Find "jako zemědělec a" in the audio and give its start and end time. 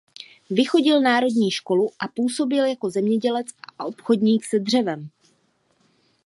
2.65-3.85